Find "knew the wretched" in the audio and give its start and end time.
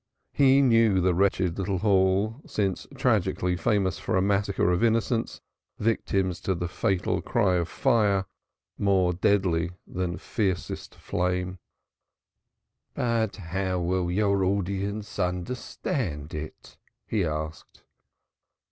0.63-1.59